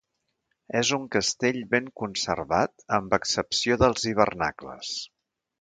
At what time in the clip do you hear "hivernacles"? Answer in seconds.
4.13-4.99